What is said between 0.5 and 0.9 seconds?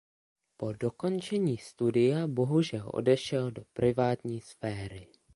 Po